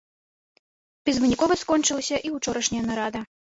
[1.09, 3.27] Безвынікова скончылася і ўчорашняя нарада.